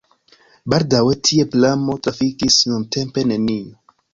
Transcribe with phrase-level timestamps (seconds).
[0.73, 3.71] Baldaŭe tie pramo trafikis, nuntempe nenio.